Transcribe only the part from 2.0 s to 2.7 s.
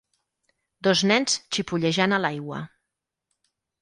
a l'aigua.